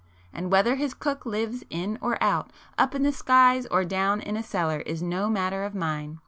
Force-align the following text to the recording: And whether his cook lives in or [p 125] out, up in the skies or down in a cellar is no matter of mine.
And 0.33 0.51
whether 0.51 0.77
his 0.77 0.95
cook 0.95 1.27
lives 1.27 1.63
in 1.69 1.99
or 2.01 2.17
[p 2.17 2.25
125] 2.25 2.33
out, 2.33 2.51
up 2.75 2.95
in 2.95 3.03
the 3.03 3.11
skies 3.11 3.67
or 3.67 3.85
down 3.85 4.19
in 4.19 4.35
a 4.35 4.41
cellar 4.41 4.79
is 4.79 5.03
no 5.03 5.29
matter 5.29 5.63
of 5.63 5.75
mine. 5.75 6.17